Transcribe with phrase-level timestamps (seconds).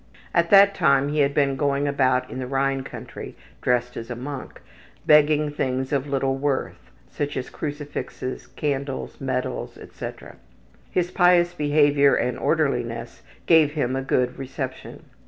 [0.33, 4.15] At that time he had been going about in the Rhine country dressed as a
[4.15, 4.59] monk,
[5.05, 10.37] begging things of little worth, such as crucifixes, candles, medals, etc.
[10.89, 15.03] His pious behavior and orderliness gave him a good reception.